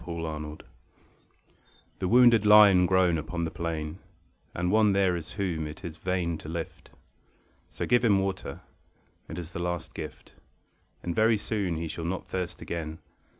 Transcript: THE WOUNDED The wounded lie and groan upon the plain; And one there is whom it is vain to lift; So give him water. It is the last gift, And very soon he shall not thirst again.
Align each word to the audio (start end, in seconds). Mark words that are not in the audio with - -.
THE 0.03 0.11
WOUNDED 0.13 0.63
The 1.99 2.07
wounded 2.07 2.43
lie 2.43 2.69
and 2.69 2.87
groan 2.87 3.19
upon 3.19 3.45
the 3.45 3.51
plain; 3.51 3.99
And 4.55 4.71
one 4.71 4.93
there 4.93 5.15
is 5.15 5.33
whom 5.33 5.67
it 5.67 5.85
is 5.85 5.95
vain 5.97 6.39
to 6.39 6.49
lift; 6.49 6.89
So 7.69 7.85
give 7.85 8.03
him 8.03 8.17
water. 8.17 8.61
It 9.29 9.37
is 9.37 9.53
the 9.53 9.59
last 9.59 9.93
gift, 9.93 10.31
And 11.03 11.15
very 11.15 11.37
soon 11.37 11.75
he 11.75 11.87
shall 11.87 12.05
not 12.05 12.25
thirst 12.25 12.63
again. 12.63 12.97